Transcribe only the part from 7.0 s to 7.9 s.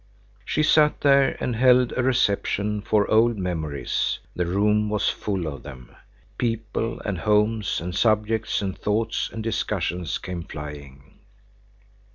and homes